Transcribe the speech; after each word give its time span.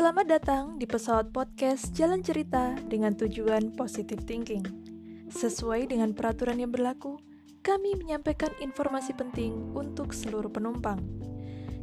Selamat 0.00 0.32
datang 0.32 0.80
di 0.80 0.88
pesawat 0.88 1.28
podcast 1.28 1.92
Jalan 1.92 2.24
Cerita 2.24 2.72
dengan 2.88 3.12
tujuan 3.12 3.76
positive 3.76 4.24
thinking. 4.24 4.64
Sesuai 5.28 5.92
dengan 5.92 6.16
peraturan 6.16 6.56
yang 6.56 6.72
berlaku, 6.72 7.20
kami 7.60 8.00
menyampaikan 8.00 8.48
informasi 8.64 9.12
penting 9.12 9.76
untuk 9.76 10.16
seluruh 10.16 10.48
penumpang. 10.48 11.04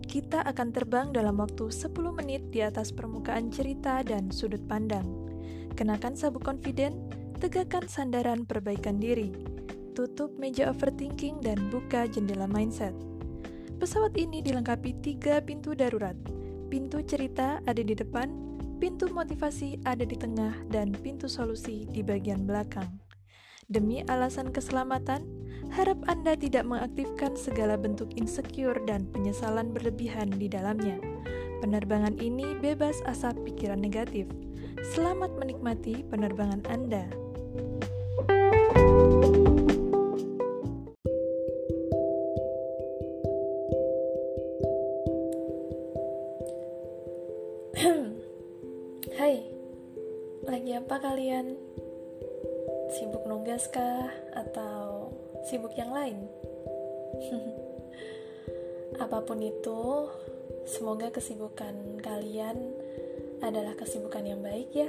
Kita 0.01 0.41
akan 0.49 0.67
terbang 0.73 1.13
dalam 1.13 1.37
waktu 1.37 1.69
10 1.69 1.93
menit 2.17 2.49
di 2.49 2.65
atas 2.65 2.89
permukaan 2.89 3.53
cerita 3.53 4.01
dan 4.01 4.33
sudut 4.33 4.65
pandang. 4.65 5.05
Kenakan 5.77 6.17
sabuk 6.17 6.41
confident, 6.41 6.97
tegakkan 7.37 7.85
sandaran 7.85 8.49
perbaikan 8.49 8.97
diri, 8.97 9.29
tutup 9.93 10.33
meja 10.41 10.73
overthinking 10.73 11.37
dan 11.45 11.69
buka 11.69 12.09
jendela 12.09 12.49
mindset. 12.49 12.97
Pesawat 13.77 14.17
ini 14.17 14.41
dilengkapi 14.41 15.05
tiga 15.05 15.37
pintu 15.37 15.77
darurat, 15.77 16.17
Pintu 16.67 16.99
cerita 16.99 17.63
ada 17.63 17.79
di 17.79 17.95
depan, 17.95 18.27
pintu 18.83 19.07
motivasi 19.07 19.79
ada 19.87 20.03
di 20.03 20.19
tengah, 20.19 20.51
dan 20.67 20.91
pintu 20.91 21.31
solusi 21.31 21.87
di 21.87 22.03
bagian 22.03 22.43
belakang. 22.43 22.99
Demi 23.71 24.03
alasan 24.07 24.51
keselamatan, 24.51 25.23
harap 25.71 25.99
Anda 26.11 26.35
tidak 26.35 26.67
mengaktifkan 26.67 27.39
segala 27.39 27.79
bentuk 27.79 28.11
insecure 28.19 28.79
dan 28.83 29.07
penyesalan 29.15 29.71
berlebihan 29.71 30.27
di 30.35 30.51
dalamnya. 30.51 30.99
Penerbangan 31.63 32.19
ini 32.19 32.55
bebas 32.59 32.99
asap 33.07 33.47
pikiran 33.47 33.79
negatif. 33.79 34.27
Selamat 34.91 35.35
menikmati 35.39 36.03
penerbangan 36.11 36.67
Anda. 36.67 37.26
Kalian? 51.27 51.59
Sibuk 52.87 53.27
nugas 53.27 53.67
kah? 53.67 54.07
Atau 54.31 55.11
sibuk 55.43 55.75
yang 55.75 55.91
lain? 55.91 56.23
Apa 59.03 59.27
pun 59.27 59.43
itu, 59.43 60.07
semoga 60.63 61.11
kesibukan 61.11 61.99
kalian 61.99 62.55
adalah 63.43 63.75
kesibukan 63.75 64.23
yang 64.23 64.39
baik 64.39 64.71
ya. 64.71 64.87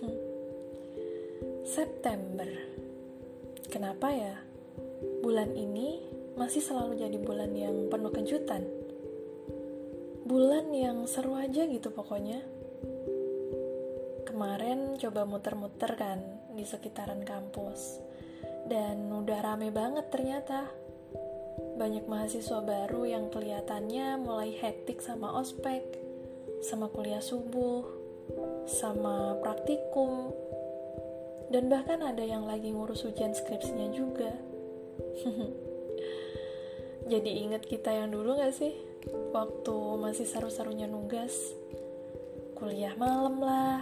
September. 1.76 2.48
Kenapa 3.68 4.16
ya? 4.16 4.32
Bulan 5.20 5.52
ini 5.60 6.00
masih 6.40 6.64
selalu 6.64 7.04
jadi 7.04 7.20
bulan 7.20 7.52
yang 7.52 7.92
penuh 7.92 8.08
kejutan 8.08 8.64
bulan 10.24 10.70
yang 10.70 11.10
seru 11.10 11.34
aja 11.34 11.66
gitu 11.68 11.90
pokoknya. 11.90 12.59
Kemarin 14.40 14.96
coba 14.96 15.28
muter-muter 15.28 16.00
kan 16.00 16.16
di 16.56 16.64
sekitaran 16.64 17.28
kampus. 17.28 18.00
Dan 18.64 19.12
udah 19.12 19.36
rame 19.44 19.68
banget 19.68 20.08
ternyata. 20.08 20.64
Banyak 21.76 22.08
mahasiswa 22.08 22.64
baru 22.64 23.04
yang 23.04 23.28
kelihatannya 23.28 24.16
mulai 24.16 24.56
hektik 24.56 25.04
sama 25.04 25.28
ospek, 25.36 25.84
sama 26.64 26.88
kuliah 26.88 27.20
subuh, 27.20 27.84
sama 28.64 29.36
praktikum, 29.44 30.32
dan 31.52 31.68
bahkan 31.68 32.00
ada 32.00 32.24
yang 32.24 32.48
lagi 32.48 32.72
ngurus 32.72 33.04
ujian 33.04 33.36
skripsinya 33.36 33.92
juga. 33.92 34.32
Jadi 37.12 37.44
inget 37.44 37.68
kita 37.68 37.92
yang 37.92 38.08
dulu 38.08 38.40
gak 38.40 38.56
sih? 38.56 38.72
waktu 39.36 39.76
masih 40.00 40.24
seru-serunya 40.24 40.88
nugas 40.88 41.32
kuliah 42.56 42.92
malam 43.00 43.40
lah 43.40 43.80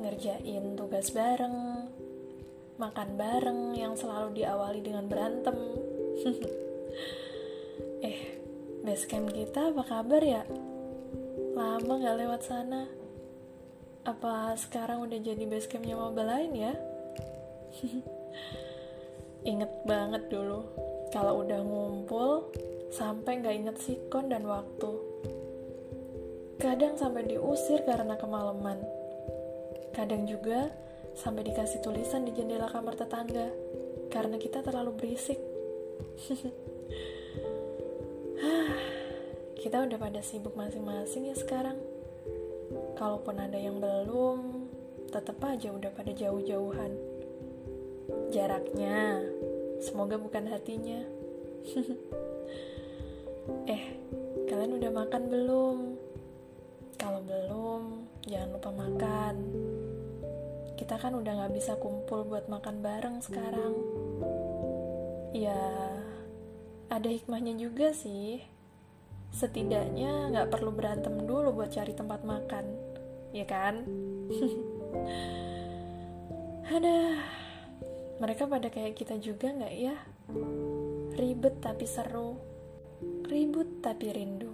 ngerjain 0.00 0.76
tugas 0.76 1.12
bareng 1.12 1.88
makan 2.76 3.14
bareng 3.14 3.60
yang 3.76 3.94
selalu 3.94 4.42
diawali 4.42 4.80
dengan 4.80 5.06
berantem 5.06 5.54
eh 8.08 8.20
basecamp 8.82 9.30
kita 9.30 9.70
apa 9.70 9.82
kabar 9.86 10.22
ya 10.22 10.42
lama 11.52 11.92
gak 12.00 12.18
lewat 12.18 12.42
sana 12.42 12.88
apa 14.02 14.58
sekarang 14.58 15.06
udah 15.06 15.18
jadi 15.22 15.44
basecampnya 15.46 15.94
mobile 15.94 16.26
lain 16.26 16.52
ya 16.56 16.74
inget 19.50 19.72
banget 19.86 20.26
dulu 20.26 20.66
kalau 21.12 21.44
udah 21.44 21.60
ngumpul 21.60 22.48
sampai 22.92 23.40
nggak 23.40 23.56
inget 23.56 23.76
sikon 23.80 24.28
dan 24.28 24.44
waktu. 24.44 24.92
Kadang 26.60 26.94
sampai 27.00 27.28
diusir 27.28 27.84
karena 27.88 28.14
kemalaman. 28.20 28.80
Kadang 29.92 30.24
juga 30.24 30.72
sampai 31.12 31.44
dikasih 31.44 31.84
tulisan 31.84 32.24
di 32.24 32.32
jendela 32.32 32.68
kamar 32.68 32.96
tetangga 32.96 33.52
karena 34.08 34.40
kita 34.40 34.64
terlalu 34.64 34.92
berisik. 34.96 35.36
kita 39.62 39.76
udah 39.84 39.98
pada 40.00 40.20
sibuk 40.24 40.56
masing-masing 40.56 41.28
ya 41.28 41.36
sekarang. 41.36 41.76
Kalaupun 42.96 43.36
ada 43.36 43.56
yang 43.60 43.80
belum, 43.80 44.68
tetap 45.12 45.40
aja 45.44 45.68
udah 45.72 45.92
pada 45.92 46.12
jauh-jauhan. 46.16 46.92
Jaraknya, 48.32 49.20
semoga 49.80 50.16
bukan 50.16 50.48
hatinya. 50.48 51.00
Eh, 53.66 53.98
kalian 54.46 54.78
udah 54.78 55.02
makan 55.02 55.26
belum? 55.26 55.98
Kalau 56.94 57.18
belum, 57.26 58.06
jangan 58.22 58.54
lupa 58.54 58.70
makan. 58.70 59.34
Kita 60.82 60.98
kan 60.98 61.14
udah 61.14 61.46
gak 61.46 61.54
bisa 61.54 61.78
kumpul 61.78 62.26
buat 62.26 62.50
makan 62.50 62.82
bareng 62.82 63.22
sekarang. 63.22 63.70
Ya, 65.30 65.54
ada 66.90 67.06
hikmahnya 67.06 67.54
juga 67.54 67.94
sih. 67.94 68.42
Setidaknya 69.30 70.34
gak 70.34 70.50
perlu 70.50 70.74
berantem 70.74 71.22
dulu 71.22 71.54
buat 71.54 71.70
cari 71.70 71.94
tempat 71.94 72.26
makan. 72.26 72.66
Ya 73.30 73.46
kan? 73.46 73.86
Ada, 76.74 77.14
mereka 78.18 78.50
pada 78.50 78.66
kayak 78.66 78.98
kita 78.98 79.22
juga 79.22 79.54
gak 79.54 79.74
ya? 79.78 79.94
Ribet 81.14 81.62
tapi 81.62 81.86
seru 81.86 82.42
ribut 83.30 83.86
tapi 83.86 84.10
rindu. 84.10 84.50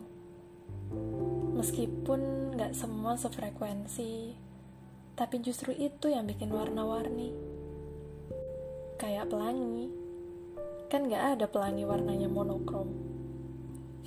Meskipun 1.56 2.52
gak 2.52 2.76
semua 2.76 3.16
sefrekuensi, 3.16 4.47
tapi 5.18 5.42
justru 5.42 5.74
itu 5.74 6.06
yang 6.06 6.30
bikin 6.30 6.54
warna-warni. 6.54 7.34
Kayak 9.02 9.26
pelangi, 9.34 9.90
kan 10.86 11.10
gak 11.10 11.38
ada 11.38 11.46
pelangi 11.50 11.82
warnanya 11.82 12.30
monokrom. 12.30 12.94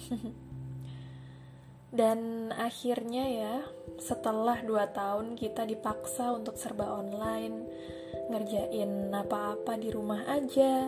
Dan 2.00 2.50
akhirnya 2.56 3.28
ya, 3.28 3.56
setelah 4.00 4.64
dua 4.64 4.88
tahun 4.88 5.36
kita 5.36 5.68
dipaksa 5.68 6.32
untuk 6.32 6.56
serba 6.56 6.88
online, 6.88 7.68
ngerjain 8.32 9.12
apa-apa 9.12 9.76
di 9.76 9.92
rumah 9.92 10.24
aja, 10.32 10.88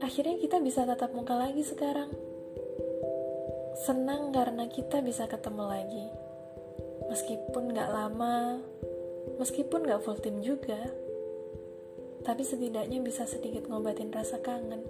akhirnya 0.00 0.40
kita 0.40 0.64
bisa 0.64 0.88
tatap 0.88 1.12
muka 1.12 1.36
lagi 1.36 1.60
sekarang 1.60 2.08
Senang 3.78 4.34
karena 4.34 4.66
kita 4.66 4.98
bisa 4.98 5.30
ketemu 5.30 5.64
lagi. 5.70 6.06
Meskipun 7.06 7.70
gak 7.70 7.94
lama, 7.94 8.58
meskipun 9.38 9.86
gak 9.86 10.02
full 10.02 10.18
tim 10.18 10.42
juga, 10.42 10.78
tapi 12.26 12.42
setidaknya 12.42 13.00
bisa 13.00 13.24
sedikit 13.24 13.70
ngobatin 13.70 14.12
rasa 14.12 14.42
kangen. 14.42 14.82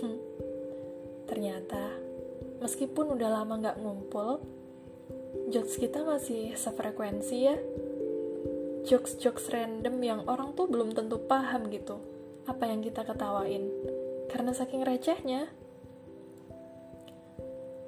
Hmm. 0.00 0.18
Ternyata, 1.28 2.00
meskipun 2.64 3.14
udah 3.14 3.30
lama 3.30 3.60
gak 3.60 3.78
ngumpul, 3.78 4.40
jokes 5.52 5.76
kita 5.76 6.02
masih 6.02 6.56
sefrekuensi 6.56 7.36
ya. 7.38 7.56
Jokes-jokes 8.88 9.52
random 9.52 10.00
yang 10.00 10.20
orang 10.24 10.56
tuh 10.56 10.64
belum 10.64 10.96
tentu 10.96 11.20
paham 11.20 11.68
gitu 11.68 12.00
apa 12.48 12.64
yang 12.64 12.80
kita 12.80 13.04
ketawain. 13.04 13.68
Karena 14.32 14.56
saking 14.56 14.80
recehnya, 14.80 15.44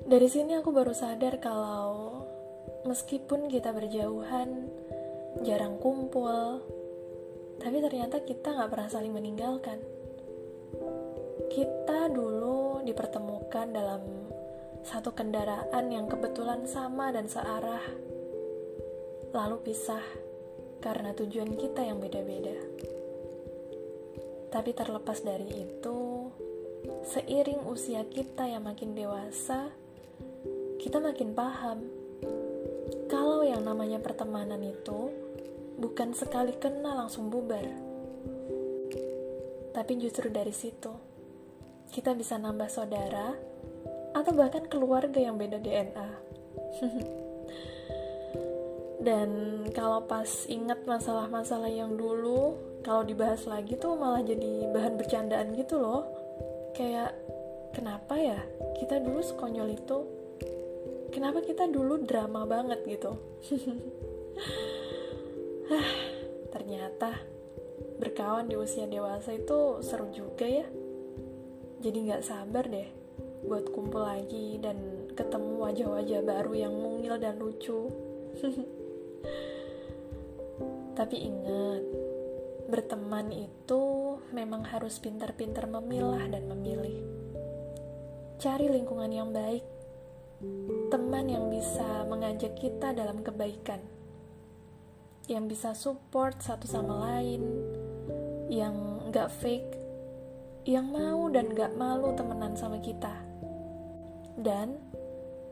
dari 0.04 0.28
sini 0.28 0.60
aku 0.60 0.68
baru 0.68 0.92
sadar 0.92 1.40
kalau 1.40 2.24
meskipun 2.84 3.52
kita 3.52 3.72
berjauhan, 3.76 4.68
jarang 5.44 5.76
kumpul, 5.76 6.64
tapi 7.60 7.76
ternyata 7.84 8.24
kita 8.24 8.56
nggak 8.56 8.70
pernah 8.72 8.88
saling 8.88 9.12
meninggalkan. 9.12 9.78
Kita 11.50 12.08
dulu 12.08 12.80
dipertemukan 12.86 13.66
dalam 13.68 14.02
satu 14.80 15.12
kendaraan 15.12 15.92
yang 15.92 16.08
kebetulan 16.08 16.64
sama 16.64 17.12
dan 17.12 17.28
searah, 17.28 17.84
lalu 19.36 19.56
pisah 19.60 20.02
karena 20.80 21.12
tujuan 21.12 21.52
kita 21.60 21.84
yang 21.84 22.00
beda-beda. 22.00 22.56
Tapi 24.50 24.70
terlepas 24.74 25.20
dari 25.20 25.46
itu, 25.46 26.32
seiring 27.06 27.68
usia 27.68 28.02
kita 28.08 28.48
yang 28.48 28.64
makin 28.66 28.96
dewasa, 28.96 29.70
kita 30.80 30.96
makin 30.98 31.36
paham 31.36 31.99
namanya 33.70 34.02
pertemanan 34.02 34.58
itu 34.66 35.14
bukan 35.78 36.10
sekali 36.10 36.58
kenal 36.58 37.06
langsung 37.06 37.30
bubar. 37.30 37.62
Tapi 39.70 39.92
justru 40.02 40.26
dari 40.26 40.50
situ, 40.50 40.90
kita 41.94 42.18
bisa 42.18 42.34
nambah 42.34 42.66
saudara 42.66 43.30
atau 44.10 44.32
bahkan 44.34 44.66
keluarga 44.66 45.22
yang 45.22 45.38
beda 45.38 45.62
DNA. 45.62 46.08
Dan 49.06 49.30
kalau 49.72 50.04
pas 50.04 50.28
ingat 50.50 50.84
masalah-masalah 50.84 51.70
yang 51.70 51.96
dulu, 51.96 52.58
kalau 52.82 53.06
dibahas 53.06 53.46
lagi 53.48 53.78
tuh 53.78 53.96
malah 53.96 54.20
jadi 54.20 54.68
bahan 54.74 54.98
bercandaan 55.00 55.56
gitu 55.56 55.80
loh. 55.80 56.04
Kayak, 56.76 57.16
kenapa 57.72 58.18
ya 58.18 58.40
kita 58.76 59.00
dulu 59.00 59.24
sekonyol 59.24 59.72
itu? 59.72 59.98
Kenapa 61.10 61.42
kita 61.42 61.66
dulu 61.66 62.06
drama 62.06 62.46
banget 62.46 62.86
gitu? 62.86 63.18
Ternyata 66.54 67.18
berkawan 67.98 68.46
di 68.46 68.56
usia 68.56 68.86
dewasa 68.86 69.34
itu 69.34 69.82
seru 69.82 70.08
juga 70.14 70.46
ya. 70.46 70.66
Jadi 71.80 72.10
gak 72.10 72.24
sabar 72.24 72.64
deh 72.70 72.88
buat 73.40 73.72
kumpul 73.72 74.04
lagi 74.04 74.60
dan 74.60 75.08
ketemu 75.16 75.52
wajah-wajah 75.64 76.20
baru 76.22 76.52
yang 76.54 76.74
mungil 76.76 77.16
dan 77.16 77.40
lucu. 77.40 77.88
Tapi 80.98 81.16
ingat, 81.16 81.82
berteman 82.68 83.32
itu 83.32 83.82
memang 84.36 84.68
harus 84.68 85.00
pintar-pintar 85.00 85.64
memilah 85.64 86.28
dan 86.28 86.44
memilih. 86.52 87.00
Cari 88.36 88.68
lingkungan 88.68 89.08
yang 89.08 89.32
baik, 89.32 89.64
teman 90.88 91.28
yang 91.28 91.52
bisa 91.52 92.08
mengajak 92.08 92.56
kita 92.56 92.96
dalam 92.96 93.20
kebaikan, 93.20 93.80
yang 95.28 95.44
bisa 95.44 95.76
support 95.76 96.40
satu 96.40 96.64
sama 96.64 97.12
lain, 97.12 97.44
yang 98.48 99.04
gak 99.12 99.28
fake, 99.28 99.76
yang 100.64 100.88
mau 100.88 101.28
dan 101.28 101.52
gak 101.52 101.76
malu 101.76 102.16
temenan 102.16 102.56
sama 102.56 102.80
kita, 102.80 103.12
dan 104.40 104.80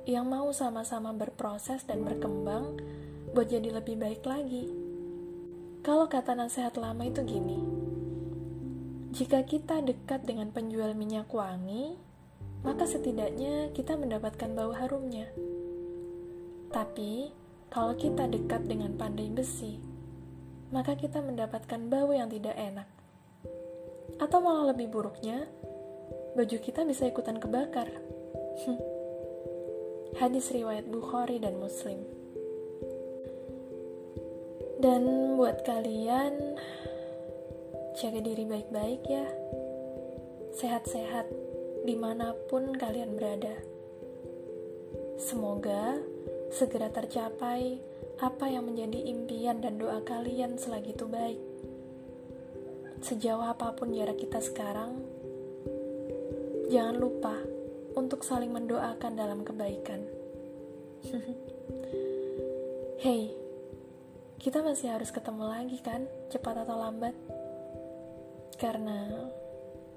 yang 0.08 0.24
mau 0.24 0.48
sama-sama 0.56 1.12
berproses 1.12 1.84
dan 1.84 2.00
berkembang 2.00 2.80
buat 3.36 3.52
jadi 3.52 3.76
lebih 3.76 4.00
baik 4.00 4.24
lagi. 4.24 4.72
Kalau 5.84 6.08
kata 6.08 6.32
nasihat 6.32 6.72
lama 6.80 7.04
itu 7.04 7.20
gini, 7.28 7.60
jika 9.12 9.44
kita 9.44 9.84
dekat 9.84 10.24
dengan 10.24 10.48
penjual 10.48 10.96
minyak 10.96 11.28
wangi, 11.28 12.07
maka 12.66 12.84
setidaknya 12.84 13.70
kita 13.70 13.94
mendapatkan 13.94 14.50
bau 14.52 14.74
harumnya. 14.74 15.30
Tapi, 16.68 17.32
kalau 17.72 17.94
kita 17.94 18.28
dekat 18.28 18.66
dengan 18.66 18.92
pandai 18.98 19.30
besi, 19.30 19.78
maka 20.68 20.98
kita 20.98 21.24
mendapatkan 21.24 21.80
bau 21.88 22.12
yang 22.12 22.28
tidak 22.28 22.56
enak. 22.58 22.88
Atau 24.18 24.42
malah 24.42 24.74
lebih 24.74 24.90
buruknya, 24.92 25.46
baju 26.36 26.56
kita 26.60 26.84
bisa 26.84 27.06
ikutan 27.08 27.40
kebakar. 27.40 27.88
Hadis 30.20 30.50
riwayat 30.50 30.90
Bukhari 30.90 31.38
dan 31.38 31.56
Muslim. 31.62 32.02
Dan 34.78 35.34
buat 35.34 35.62
kalian, 35.66 36.58
jaga 37.98 38.20
diri 38.22 38.46
baik-baik 38.46 39.02
ya. 39.06 39.26
Sehat-sehat 40.54 41.26
di 41.88 41.96
mana 41.96 42.36
pun 42.52 42.76
kalian 42.76 43.16
berada. 43.16 43.56
Semoga 45.16 45.96
segera 46.52 46.92
tercapai 46.92 47.80
apa 48.20 48.44
yang 48.44 48.68
menjadi 48.68 49.08
impian 49.08 49.64
dan 49.64 49.80
doa 49.80 50.04
kalian 50.04 50.60
selagi 50.60 50.92
itu 50.92 51.08
baik. 51.08 51.40
Sejauh 53.00 53.40
apa 53.40 53.72
pun 53.72 53.96
jarak 53.96 54.20
kita 54.20 54.36
sekarang, 54.36 55.00
jangan 56.68 57.00
lupa 57.00 57.32
untuk 57.96 58.20
saling 58.20 58.52
mendoakan 58.52 59.16
dalam 59.16 59.40
kebaikan. 59.40 60.04
hey, 63.00 63.32
kita 64.36 64.60
masih 64.60 64.92
harus 64.92 65.08
ketemu 65.08 65.44
lagi 65.48 65.80
kan, 65.80 66.04
cepat 66.28 66.68
atau 66.68 66.76
lambat. 66.84 67.16
Karena 68.60 69.30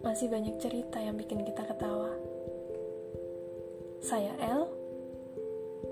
masih 0.02 0.34
banyak 0.34 0.58
cerita 0.58 0.98
yang 0.98 1.14
bikin 1.14 1.46
kita 1.46 1.62
ketawa. 1.62 2.10
Saya 4.02 4.34
El, 4.42 4.66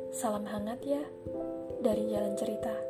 salam 0.10 0.50
hangat 0.50 0.82
ya 0.82 1.04
dari 1.86 2.10
jalan 2.10 2.34
cerita. 2.34 2.89